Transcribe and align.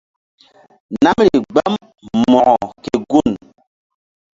Namri 1.03 1.33
gbam 1.49 1.73
Mo̧ko 2.31 2.67
ke 2.83 2.93
gun. 3.09 3.31